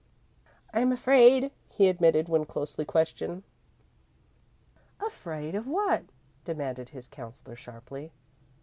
"I'm 0.73 0.91
afraid," 0.91 1.51
he 1.69 1.87
admitted, 1.87 2.27
when 2.27 2.45
closely 2.45 2.85
questioned. 2.85 3.43
"Afraid 4.99 5.53
of 5.53 5.67
what?" 5.67 6.05
demanded 6.43 6.89
his 6.89 7.07
counsellor, 7.07 7.55
sharply. 7.55 8.11